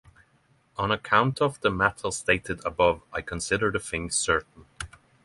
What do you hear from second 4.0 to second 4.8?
certain.